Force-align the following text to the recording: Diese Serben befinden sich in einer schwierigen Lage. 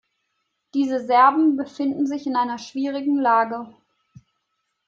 Diese 0.73 0.99
Serben 1.05 1.57
befinden 1.57 2.07
sich 2.07 2.25
in 2.25 2.35
einer 2.35 2.57
schwierigen 2.57 3.17
Lage. 3.19 3.71